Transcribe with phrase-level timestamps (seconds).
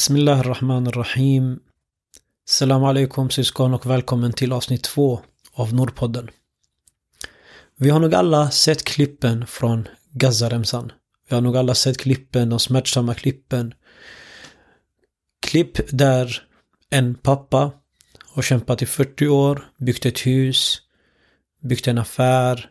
[0.00, 1.60] Bismillah Rahman rahim.
[2.46, 5.20] Salam alaikum syskon och välkommen till avsnitt två
[5.52, 6.30] av Nordpodden.
[7.76, 10.92] Vi har nog alla sett klippen från Gazaremsan.
[11.28, 13.74] Vi har nog alla sett klippen, de smärtsamma klippen.
[15.42, 16.42] Klipp där
[16.90, 17.72] en pappa
[18.26, 20.78] har kämpat i 40 år, byggt ett hus,
[21.62, 22.70] byggt en affär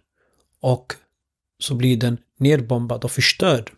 [0.62, 0.94] och
[1.60, 3.72] så blir den nedbombad och förstörd.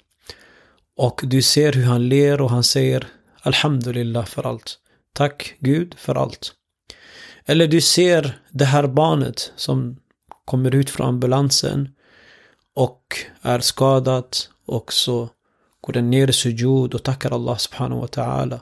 [0.98, 3.08] Och du ser hur han ler och han säger
[3.42, 4.80] Alhamdulillah för allt.
[5.14, 6.54] Tack Gud för allt.
[7.46, 9.98] Eller du ser det här barnet som
[10.46, 11.90] kommer ut från ambulansen
[12.76, 13.04] och
[13.42, 15.30] är skadat och så
[15.82, 18.60] går den ner i sujud och tackar Allah subhanahu wa ta'ala.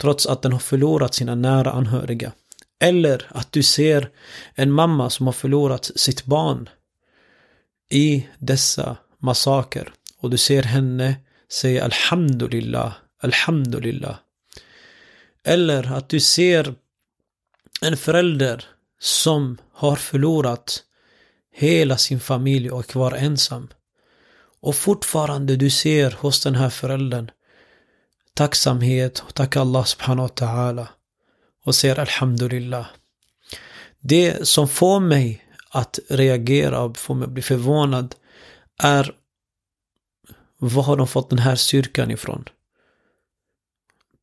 [0.00, 2.32] Trots att den har förlorat sina nära anhöriga.
[2.80, 4.10] Eller att du ser
[4.54, 6.68] en mamma som har förlorat sitt barn
[7.90, 11.16] i dessa massaker och du ser henne
[11.52, 14.16] säga Alhamdulillah, Alhamdulillah.
[15.44, 16.74] Eller att du ser
[17.80, 18.64] en förälder
[18.98, 20.82] som har förlorat
[21.52, 23.68] hela sin familj och var ensam.
[24.60, 27.30] Och fortfarande du ser hos den här föräldern
[28.34, 30.86] tacksamhet och tacka Allah subhanahu wa ta'ala
[31.64, 32.86] och säger Alhamdulillah.
[34.00, 38.14] Det som får mig att reagera och får mig att bli förvånad
[38.78, 39.14] är
[40.58, 42.44] var har de fått den här styrkan ifrån?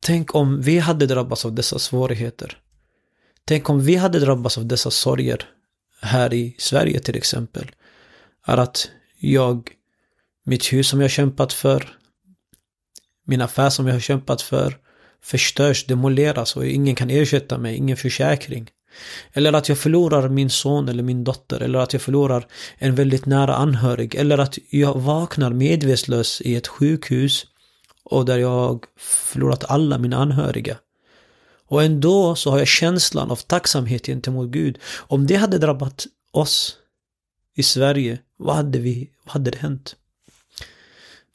[0.06, 2.58] Tänk om vi hade drabbats av dessa svårigheter.
[3.44, 5.44] Tänk om vi hade drabbats av dessa sorger
[6.02, 7.70] här i Sverige till exempel.
[8.46, 9.70] Är att jag,
[10.44, 11.88] mitt hus som jag kämpat för,
[13.24, 14.76] min affär som jag har kämpat för,
[15.22, 18.70] förstörs, demoleras och ingen kan ersätta mig, ingen försäkring.
[19.32, 21.60] Eller att jag förlorar min son eller min dotter.
[21.60, 22.46] Eller att jag förlorar
[22.78, 24.14] en väldigt nära anhörig.
[24.14, 27.46] Eller att jag vaknar medvetslös i ett sjukhus
[28.10, 30.78] och där jag förlorat alla mina anhöriga.
[31.68, 34.78] Och ändå så har jag känslan av tacksamhet gentemot Gud.
[34.96, 36.76] Om det hade drabbat oss
[37.54, 39.96] i Sverige, vad hade, vi, vad hade det hänt?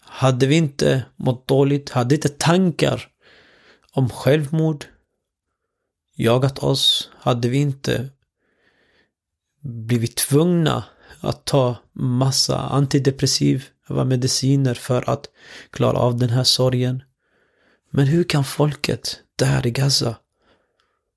[0.02, 1.90] Hade vi inte mått dåligt?
[1.90, 3.08] Hade inte tankar
[3.92, 4.86] om självmord,
[6.16, 8.10] jagat oss hade vi inte
[9.62, 10.84] blivit tvungna
[11.20, 15.29] att ta massa antidepressiv behöva mediciner för att
[15.69, 17.03] klara av den här sorgen.
[17.91, 20.16] Men hur kan folket där i Gaza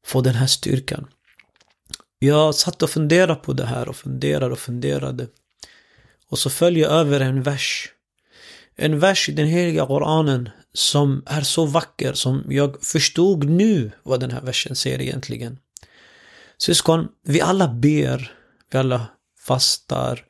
[0.07, 1.07] få den här styrkan?
[2.19, 5.29] Jag satt och funderade på det här och funderade och funderade.
[6.31, 7.91] Och så föll jag över en vers.
[8.77, 14.21] En vers i den heliga Koranen som är så vacker som jag förstod nu vad
[14.21, 15.59] den här versen säger egentligen.
[16.59, 18.33] Syskon, vi alla ber,
[18.71, 19.07] vi alla
[19.39, 20.25] fastar.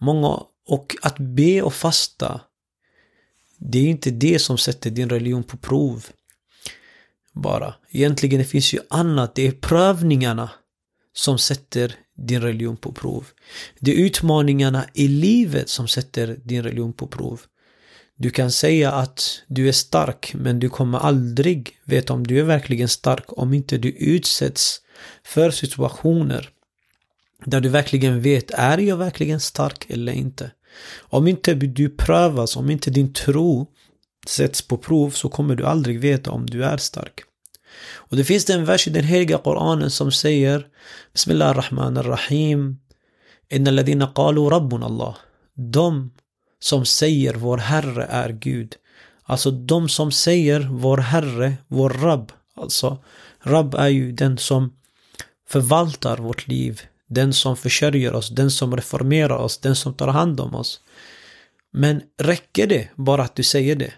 [0.00, 2.40] Många, och att be och fasta,
[3.58, 6.06] det är inte det som sätter din religion på prov.
[7.32, 7.74] Bara.
[7.90, 10.50] Egentligen det finns ju annat, det är prövningarna
[11.12, 13.26] som sätter din religion på prov.
[13.80, 17.40] Det är utmaningarna i livet som sätter din religion på prov.
[18.16, 22.44] Du kan säga att du är stark men du kommer aldrig veta om du är
[22.44, 24.80] verkligen stark om inte du utsätts
[25.24, 26.50] för situationer
[27.44, 30.50] där du verkligen vet, är jag verkligen stark eller inte?
[30.98, 33.66] Om inte du prövas, om inte din tro
[34.28, 37.20] sätts på prov så kommer du aldrig veta om du är stark.
[37.92, 40.66] Och det finns en vers i den heliga Koranen som säger
[41.12, 42.76] Bismillah ar-Rahman ar-Rahim
[43.48, 45.16] Inna ladina qalu rabbun Allah
[45.54, 46.10] De
[46.60, 48.76] som säger vår Herre är Gud.
[49.22, 52.32] Alltså de som säger vår Herre, vår Rabb.
[52.56, 52.98] Alltså
[53.42, 54.72] Rabb är ju den som
[55.48, 56.80] förvaltar vårt liv.
[57.10, 60.80] Den som försörjer oss, den som reformerar oss, den som tar hand om oss.
[61.72, 63.92] Men räcker det bara att du säger det?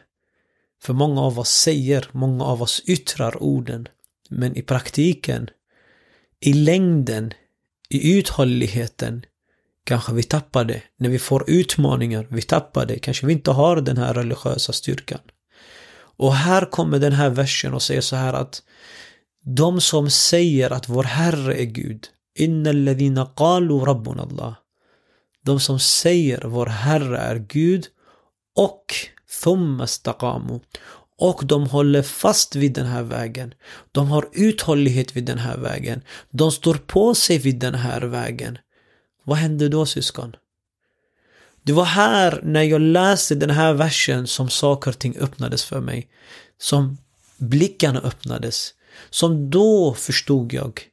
[0.82, 3.88] För många av oss säger, många av oss yttrar orden.
[4.30, 5.50] Men i praktiken,
[6.40, 7.32] i längden,
[7.88, 9.24] i uthålligheten,
[9.84, 10.82] kanske vi tappar det.
[10.96, 12.98] När vi får utmaningar, vi tappar det.
[12.98, 15.20] Kanske vi inte har den här religiösa styrkan.
[16.16, 18.62] Och här kommer den här versen och säger så här att
[19.44, 22.08] de som säger att vår Herre är Gud,
[23.36, 24.54] qalu Allah.
[25.44, 27.86] De som säger vår Herre är Gud
[28.56, 28.94] och
[29.42, 29.86] thumma.
[31.18, 33.54] Och de håller fast vid den här vägen.
[33.92, 36.02] De har uthållighet vid den här vägen.
[36.30, 38.58] De står på sig vid den här vägen.
[39.24, 40.36] Vad hände då syskon?
[41.62, 45.80] Det var här när jag läste den här versen som saker och ting öppnades för
[45.80, 46.08] mig.
[46.58, 46.98] Som
[47.36, 48.74] blickarna öppnades.
[49.10, 50.91] Som då förstod jag.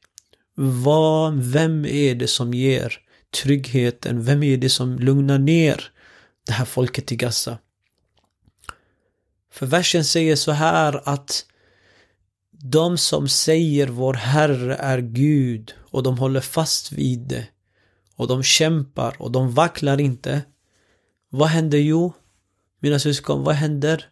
[0.54, 2.98] Vad, vem är det som ger
[3.42, 4.24] tryggheten?
[4.24, 5.92] Vem är det som lugnar ner
[6.46, 7.58] det här folket i Gaza?
[9.52, 11.46] För versen säger så här att
[12.50, 17.46] de som säger vår Herre är Gud och de håller fast vid det
[18.16, 20.42] och de kämpar och de vacklar inte.
[21.30, 21.78] Vad händer?
[21.78, 22.12] Jo,
[22.80, 24.08] mina syskon, vad händer?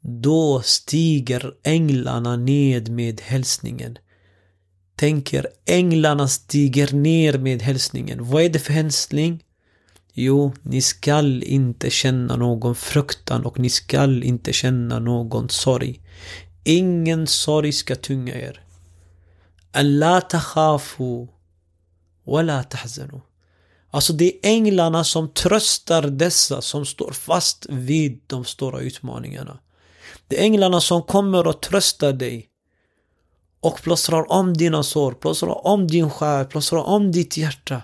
[0.00, 3.98] Då stiger änglarna ned med hälsningen.
[4.96, 8.18] Tänker änglarna stiger ner med hälsningen.
[8.30, 9.44] Vad är det för hälsning?
[10.12, 16.00] Jo, ni skall inte känna någon fruktan och ni skall inte känna någon sorg.
[16.64, 18.60] Ingen sorg ska tynga er.
[19.72, 21.26] Alla takhafu
[22.26, 23.20] wala tahzanu.
[23.90, 29.58] Alltså det är änglarna som tröstar dessa som står fast vid de stora utmaningarna.
[30.28, 32.48] Det är änglarna som kommer och tröstar dig
[33.64, 37.82] och plåstrar om dina sår, plåstrar om din själ, plåstrar om ditt hjärta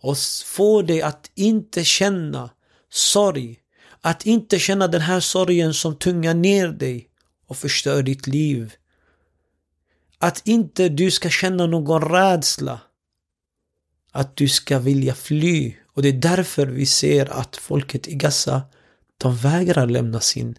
[0.00, 2.50] och får dig att inte känna
[2.90, 3.58] sorg.
[4.00, 7.08] Att inte känna den här sorgen som tungar ner dig
[7.46, 8.72] och förstör ditt liv.
[10.18, 12.80] Att inte du ska känna någon rädsla.
[14.12, 15.74] Att du ska vilja fly.
[15.94, 18.62] Och det är därför vi ser att folket i Gaza,
[19.18, 20.56] de vägrar lämna sin,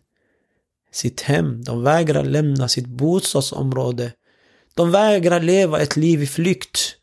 [0.92, 1.63] sitt hem.
[1.63, 4.12] De vägrar lämna sitt bostadsområde.
[4.75, 6.96] De vägrar leva ett liv i flykt.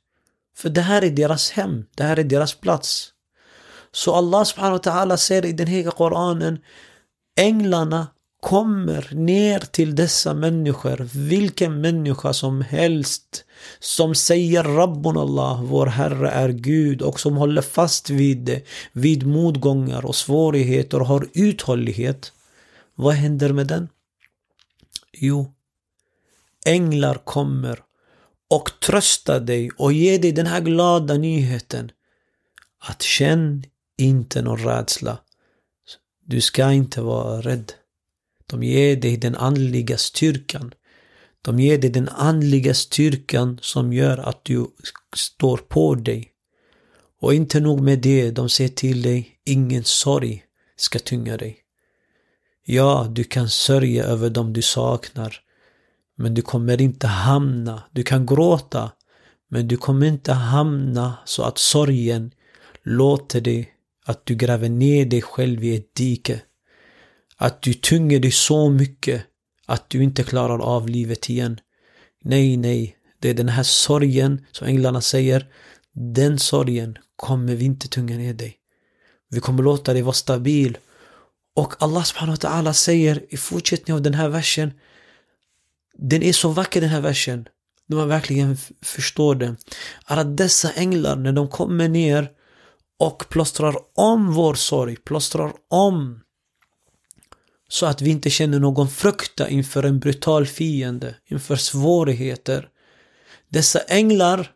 [0.56, 3.08] För det här är deras hem, det här är deras plats.
[3.92, 6.58] Så Allah subhanahu wa ta'ala säger i den heliga Koranen
[7.36, 8.06] Änglarna
[8.40, 13.44] kommer ner till dessa människor, vilken människa som helst
[13.78, 18.62] som säger Rabbun Allah, vår Herre är Gud och som håller fast vid det,
[18.92, 22.32] vid motgångar och svårigheter och har uthållighet.
[22.94, 23.88] Vad händer med den?
[25.12, 25.52] Jo,
[26.66, 27.82] änglar kommer
[28.50, 31.90] och tröstar dig och ger dig den här glada nyheten.
[32.78, 33.64] Att känn
[33.98, 35.18] inte någon rädsla.
[36.26, 37.72] Du ska inte vara rädd.
[38.46, 40.74] De ger dig den andliga styrkan.
[41.42, 44.66] De ger dig den andliga styrkan som gör att du
[45.16, 46.32] står på dig.
[47.20, 50.44] Och inte nog med det, de säger till dig, ingen sorg
[50.76, 51.58] ska tynga dig.
[52.64, 55.42] Ja, du kan sörja över dem du saknar.
[56.20, 58.92] Men du kommer inte hamna, du kan gråta,
[59.50, 62.32] men du kommer inte hamna så att sorgen
[62.82, 63.72] låter dig
[64.06, 66.40] att du gräver ner dig själv i ett dike.
[67.36, 69.22] Att du tynger dig så mycket
[69.66, 71.60] att du inte klarar av livet igen.
[72.24, 75.46] Nej, nej, det är den här sorgen som änglarna säger.
[75.92, 78.56] Den sorgen kommer vi inte tunga ner dig.
[79.30, 80.78] Vi kommer låta dig vara stabil.
[81.56, 84.72] Och Allah subhanahu wa ta'ala säger i fortsättningen av den här versen
[86.00, 87.48] den är så vacker den här versen.
[87.86, 89.56] När man verkligen förstår den.
[90.04, 92.30] Att dessa änglar när de kommer ner
[92.98, 96.20] och plåstrar om vår sorg, plåstrar om
[97.68, 102.68] så att vi inte känner någon frukta inför en brutal fiende, inför svårigheter.
[103.48, 104.52] Dessa änglar,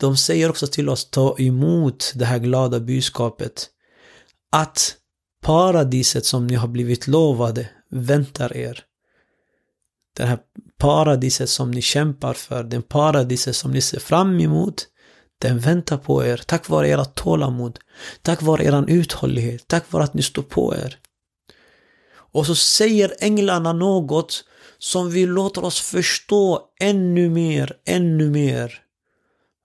[0.00, 3.70] de säger också till oss ta emot det här glada budskapet.
[4.52, 4.96] Att
[5.42, 8.84] paradiset som ni har blivit lovade väntar er
[10.18, 10.38] det här
[10.78, 14.86] paradiset som ni kämpar för, den paradiset som ni ser fram emot,
[15.38, 17.78] den väntar på er tack vare ert tålamod,
[18.22, 20.98] tack vare er uthållighet, tack vare att ni står på er.
[22.32, 24.44] Och så säger änglarna något
[24.78, 28.80] som vi låter oss förstå ännu mer, ännu mer.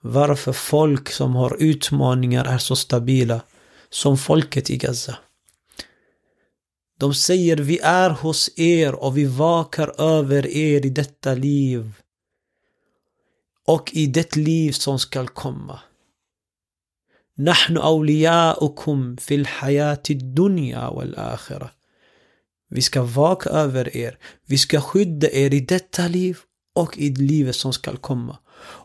[0.01, 3.42] Varför folk som har utmaningar är så stabila
[3.89, 5.18] som folket i Gaza.
[6.99, 11.95] De säger vi är hos er och vi vakar över er i detta liv
[13.67, 15.81] och i det liv som skall komma.
[17.38, 21.71] نحن أولياؤكم في الحياة الدنيا والآخرة.
[22.71, 24.19] Vi ska vaka över er.
[24.47, 26.38] Vi ska skydda er i detta liv
[26.75, 28.38] och i livet som skall komma.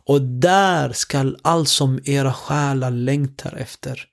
[0.06, 4.06] Och där skall allt som era själar längtar efter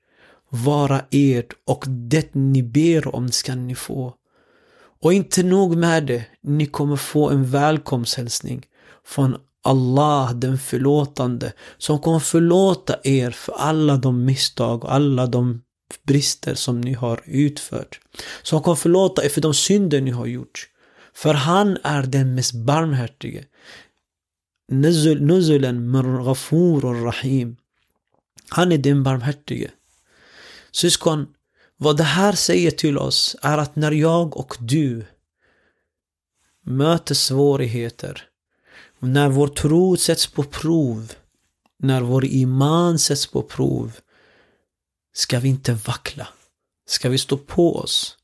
[0.63, 4.13] vara ert och det ni ber om ska ni få.
[5.01, 8.65] Och inte nog med det, ni kommer få en välkomsthälsning
[9.05, 15.61] från Allah den förlåtande som kommer förlåta er för alla de misstag och alla de
[16.07, 17.99] brister som ni har utfört.
[18.43, 20.69] Som kommer förlåta er för de synder ni har gjort.
[21.13, 23.45] För han är den mest barmhärtige.
[24.71, 27.55] Nuzulen min rahim.
[28.49, 29.71] Han är den barmhärtige.
[30.75, 31.27] Syskon,
[31.77, 35.05] vad det här säger till oss är att när jag och du
[36.65, 38.29] möter svårigheter,
[38.99, 41.13] när vår tro sätts på prov,
[41.79, 43.99] när vår iman sätts på prov,
[45.13, 46.27] ska vi inte vackla.
[46.87, 48.17] Ska vi stå på oss.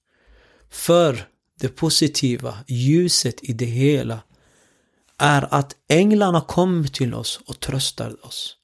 [0.69, 1.27] För
[1.59, 4.19] det positiva, ljuset i det hela
[5.17, 8.57] är att änglarna kommer till oss och tröstar oss.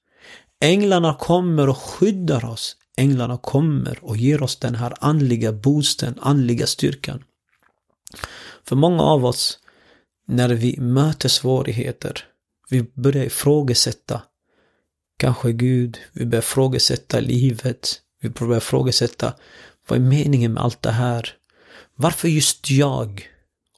[0.61, 2.75] Änglarna kommer och skyddar oss.
[2.97, 7.23] Änglarna kommer och ger oss den här andliga boosten, andliga styrkan.
[8.63, 9.59] För många av oss,
[10.27, 12.25] när vi möter svårigheter,
[12.69, 14.21] vi börjar ifrågasätta
[15.17, 19.33] kanske Gud, vi börjar ifrågasätta livet, vi börjar ifrågasätta
[19.87, 21.33] vad är meningen med allt det här?
[21.95, 23.27] Varför just jag?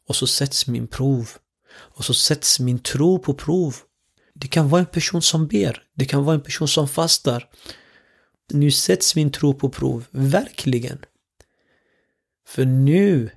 [0.07, 1.29] Och så sätts min prov.
[1.77, 3.75] Och så sätts min tro på prov.
[4.33, 5.83] Det kan vara en person som ber.
[5.95, 7.49] Det kan vara en person som fastar.
[8.49, 10.05] Nu sätts min tro på prov.
[10.11, 11.05] Verkligen.
[12.47, 13.29] För nu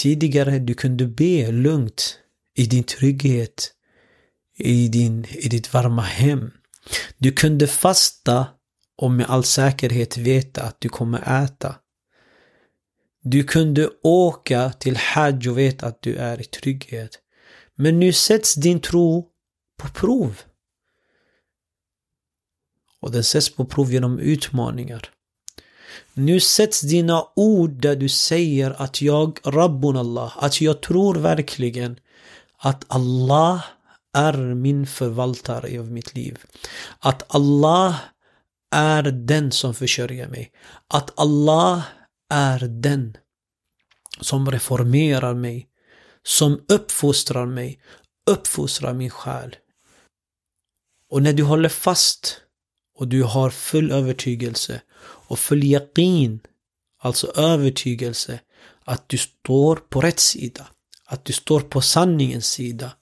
[0.00, 2.18] Tidigare du kunde be lugnt
[2.56, 3.72] i din trygghet,
[4.58, 6.50] i, din, i ditt varma hem.
[7.18, 8.46] Du kunde fasta
[8.96, 11.74] och med all säkerhet veta att du kommer äta.
[13.22, 17.18] Du kunde åka till Hajj och veta att du är i trygghet.
[17.74, 19.28] Men nu sätts din tro
[19.82, 20.42] på prov.
[23.00, 25.10] Och den sätts på prov genom utmaningar.
[26.14, 32.00] Nu sätts dina ord där du säger att jag, Rabbun Allah, att jag tror verkligen
[32.58, 33.64] att Allah
[34.16, 36.38] är min förvaltare av mitt liv.
[36.98, 38.00] Att Allah
[38.74, 40.52] är den som försörjer mig.
[40.88, 41.82] Att Allah
[42.30, 43.16] är den
[44.20, 45.66] som reformerar mig.
[46.22, 47.80] Som uppfostrar mig.
[48.30, 49.56] Uppfostrar min själ.
[51.10, 52.40] Och när du håller fast
[52.96, 56.40] och du har full övertygelse och full yaqin,
[57.02, 58.40] alltså övertygelse,
[58.84, 60.66] att du står på rätt sida,
[61.06, 62.92] att du står på sanningens sida,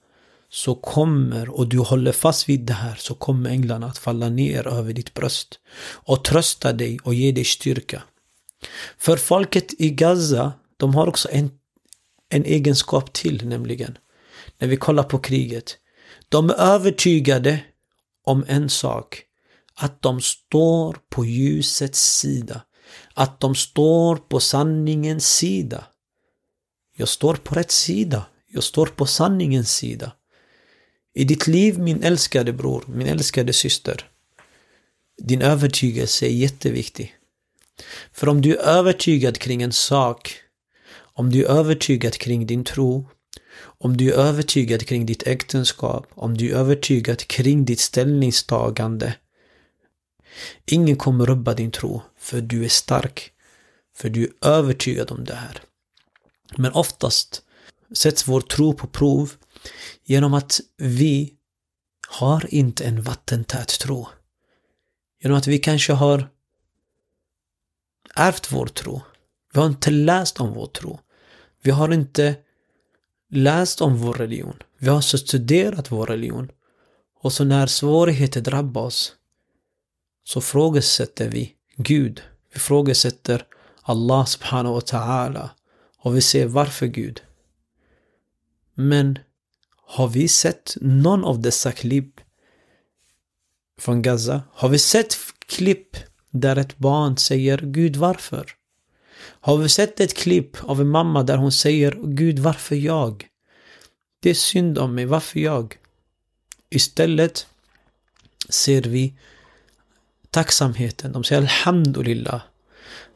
[0.50, 4.66] så kommer, och du håller fast vid det här, så kommer änglarna att falla ner
[4.66, 8.02] över ditt bröst och trösta dig och ge dig styrka.
[8.98, 11.50] För folket i Gaza, de har också en,
[12.28, 13.98] en egenskap till nämligen.
[14.58, 15.76] När vi kollar på kriget.
[16.28, 17.60] De är övertygade
[18.24, 19.22] om en sak
[19.80, 22.62] att de står på ljusets sida.
[23.14, 25.84] Att de står på sanningens sida.
[26.96, 28.26] Jag står på rätt sida.
[28.46, 30.12] Jag står på sanningens sida.
[31.14, 34.08] I ditt liv min älskade bror, min älskade syster.
[35.22, 37.14] Din övertygelse är jätteviktig.
[38.12, 40.34] För om du är övertygad kring en sak,
[40.98, 43.08] om du är övertygad kring din tro,
[43.60, 49.14] om du är övertygad kring ditt äktenskap, om du är övertygad kring ditt ställningstagande,
[50.66, 53.32] Ingen kommer rubba din tro, för du är stark.
[53.96, 55.62] För du är övertygad om det här.
[56.56, 57.42] Men oftast
[57.92, 59.32] sätts vår tro på prov
[60.04, 61.34] genom att vi
[62.08, 64.08] har inte en vattentät tro.
[65.22, 66.28] Genom att vi kanske har
[68.14, 69.02] ärvt vår tro.
[69.52, 70.98] Vi har inte läst om vår tro.
[71.62, 72.34] Vi har inte
[73.30, 74.62] läst om vår religion.
[74.78, 76.50] Vi har studerat vår religion.
[77.20, 79.14] Och så när svårigheter drabbar oss
[80.28, 82.22] så frågesätter vi Gud.
[82.52, 83.46] Vi frågesätter
[83.82, 85.48] Allah subhanahu wa ta'ala
[85.98, 87.22] och vi ser varför Gud.
[88.74, 89.18] Men
[89.86, 92.20] har vi sett någon av dessa klipp
[93.78, 94.42] från Gaza?
[94.52, 95.16] Har vi sett
[95.46, 95.96] klipp
[96.30, 98.50] där ett barn säger Gud varför?
[99.40, 103.26] Har vi sett ett klipp av en mamma där hon säger Gud varför jag?
[104.20, 105.78] Det är synd om mig, varför jag?
[106.70, 107.46] Istället
[108.48, 109.14] ser vi
[110.30, 111.12] tacksamheten.
[111.12, 112.40] De säger Alhamdulillah.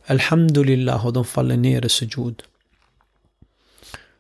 [0.07, 2.42] Alhamdulillah och de faller ner i sujud.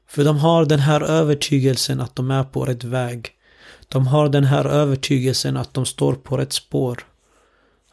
[0.06, 3.30] För de har den här övertygelsen att de är på rätt väg.
[3.88, 7.06] De har den här övertygelsen att de står på rätt spår.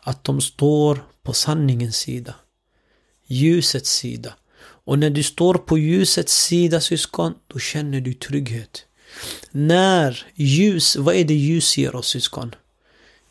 [0.01, 2.36] Att de står på sanningens sida.
[3.27, 4.34] Ljusets sida.
[4.62, 8.86] Och när du står på ljusets sida syskon, då känner du trygghet.
[9.51, 12.56] När ljus, vad är det ljus ger oss syskon?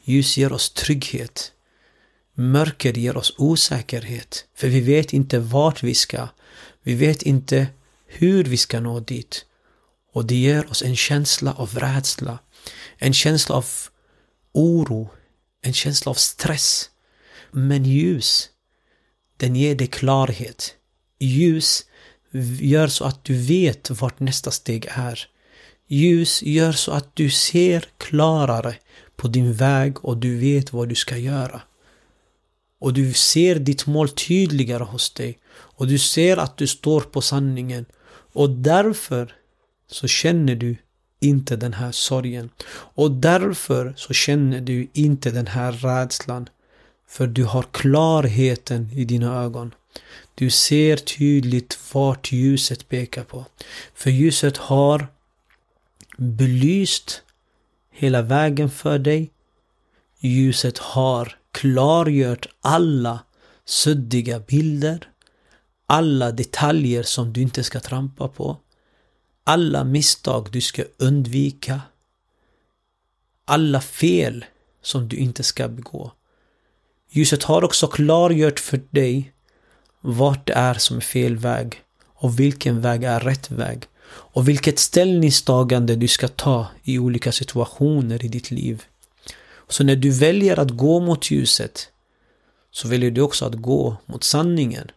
[0.04, 1.52] Ljus ger oss trygghet.
[2.40, 6.28] Mörker ger oss osäkerhet, för vi vet inte vart vi ska.
[6.82, 7.66] Vi vet inte
[8.06, 9.44] hur vi ska nå dit.
[10.12, 12.38] Och det ger oss en känsla av rädsla,
[12.98, 13.66] en känsla av
[14.52, 15.10] oro,
[15.62, 16.90] en känsla av stress.
[17.50, 18.48] Men ljus,
[19.36, 20.74] den ger dig klarhet.
[21.18, 21.86] Ljus
[22.60, 25.28] gör så att du vet vart nästa steg är.
[25.86, 28.76] Ljus gör så att du ser klarare
[29.16, 31.62] på din väg och du vet vad du ska göra.
[32.78, 35.38] Och du ser ditt mål tydligare hos dig.
[35.50, 37.86] Och du ser att du står på sanningen.
[38.32, 39.34] Och därför
[39.90, 40.76] så känner du
[41.20, 42.50] inte den här sorgen.
[42.70, 46.48] Och därför så känner du inte den här rädslan.
[47.08, 49.74] För du har klarheten i dina ögon.
[50.34, 53.44] Du ser tydligt vart ljuset pekar på.
[53.94, 55.06] För ljuset har
[56.16, 57.22] belyst
[57.90, 59.30] hela vägen för dig.
[60.20, 63.18] Ljuset har klargjort alla
[63.64, 65.08] suddiga bilder.
[65.86, 68.56] Alla detaljer som du inte ska trampa på.
[69.44, 71.80] Alla misstag du ska undvika.
[73.44, 74.44] Alla fel
[74.82, 76.12] som du inte ska begå.
[77.10, 79.32] Ljuset har också klargjort för dig
[80.00, 83.84] vart det är som är fel väg och vilken väg är rätt väg.
[84.10, 88.84] Och vilket ställningstagande du ska ta i olika situationer i ditt liv.
[89.68, 91.88] Så när du väljer att gå mot ljuset
[92.70, 94.90] så väljer du också att gå mot sanningen.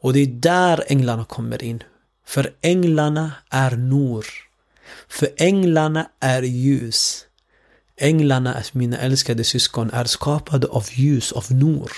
[0.00, 1.82] Och det är där änglarna kommer in.
[2.26, 4.26] För änglarna är nor.
[5.08, 7.26] För änglarna är ljus.
[7.96, 11.92] Änglarna, mina älskade syskon, är skapade av ljus, av nor.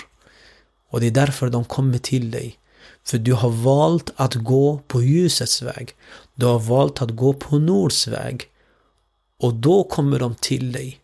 [0.89, 2.59] Och det är därför de kommer till dig.
[3.03, 5.91] För du har valt att gå på ljusets väg.
[6.35, 8.43] Du har valt att gå på Nors väg.
[9.39, 10.99] Och då kommer de till dig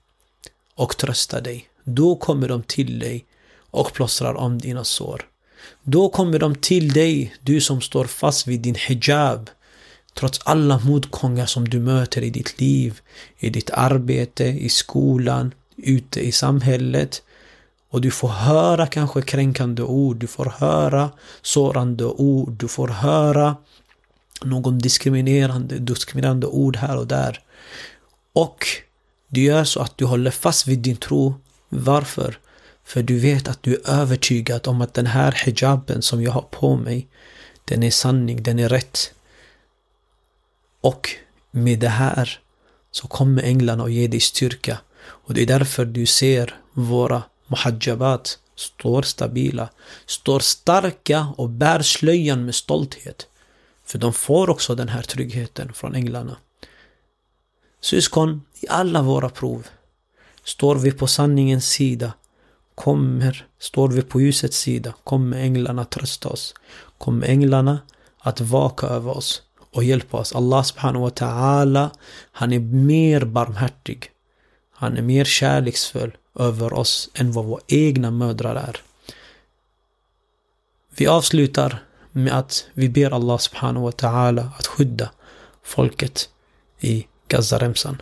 [0.75, 1.67] och tröstar dig.
[1.83, 3.25] Då kommer de till dig
[3.71, 5.27] och plåstrar om dina sår.
[5.83, 9.49] Då kommer de till dig, du som står fast vid din hijab.
[10.13, 13.01] Trots alla motgångar som du möter i ditt liv,
[13.39, 17.23] i ditt arbete, i skolan, ute i samhället.
[17.89, 21.11] Och du får höra kanske kränkande ord, du får höra
[21.41, 23.55] sårande ord, du får höra
[24.41, 27.39] någon diskriminerande, diskriminerande ord här och där.
[28.33, 28.65] Och
[29.31, 31.35] du gör så att du håller fast vid din tro.
[31.69, 32.39] Varför?
[32.83, 36.41] För du vet att du är övertygad om att den här hijaben som jag har
[36.41, 37.07] på mig,
[37.65, 39.13] den är sanning, den är rätt.
[40.81, 41.09] Och
[41.51, 42.39] med det här
[42.91, 44.77] så kommer änglarna att ge dig styrka.
[45.01, 49.69] Och det är därför du ser våra muhajjabat står stabila,
[50.05, 53.27] står starka och bär slöjan med stolthet.
[53.85, 56.37] För de får också den här tryggheten från änglarna.
[57.81, 59.67] Syskon, i alla våra prov
[60.43, 62.13] står vi på sanningens sida.
[62.75, 66.53] Kommer, står vi på ljusets sida, kommer änglarna trösta oss.
[66.97, 67.79] Kommer änglarna
[68.19, 70.35] att vaka över oss och hjälpa oss.
[70.35, 71.89] Allah subhanahu wa ta'ala,
[72.31, 74.11] han är mer barmhärtig.
[74.71, 78.81] Han är mer kärleksfull över oss än vad våra egna mödrar är.
[80.95, 85.11] Vi avslutar med att vi ber Allah subhanahu wa ta'ala att skydda
[85.63, 86.29] folket
[86.79, 88.01] i Gazaremsan.